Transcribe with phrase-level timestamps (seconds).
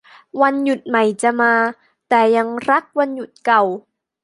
[0.41, 1.53] วันหยุดใหม่จะมา
[2.09, 3.63] แต่ยังรักวันหยุดเก่า